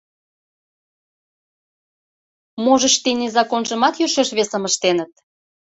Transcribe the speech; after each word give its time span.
Можыч, 2.63 2.95
тений 3.03 3.33
законжымат 3.35 3.95
йӧршеш 3.97 4.29
весым 4.37 4.63
ыштеныт? 4.69 5.11